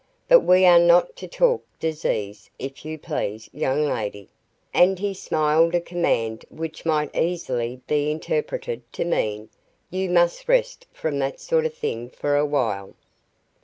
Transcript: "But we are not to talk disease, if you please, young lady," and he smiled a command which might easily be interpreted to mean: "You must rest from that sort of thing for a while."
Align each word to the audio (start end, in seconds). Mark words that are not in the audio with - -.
"But 0.27 0.39
we 0.39 0.65
are 0.65 0.79
not 0.79 1.15
to 1.17 1.27
talk 1.27 1.63
disease, 1.79 2.49
if 2.57 2.83
you 2.83 2.97
please, 2.97 3.51
young 3.53 3.85
lady," 3.85 4.29
and 4.73 4.97
he 4.97 5.13
smiled 5.13 5.75
a 5.75 5.79
command 5.79 6.43
which 6.49 6.87
might 6.87 7.15
easily 7.15 7.81
be 7.85 8.09
interpreted 8.09 8.81
to 8.93 9.05
mean: 9.05 9.49
"You 9.91 10.09
must 10.09 10.49
rest 10.49 10.87
from 10.91 11.19
that 11.19 11.39
sort 11.39 11.67
of 11.67 11.75
thing 11.75 12.09
for 12.09 12.35
a 12.35 12.47
while." 12.47 12.95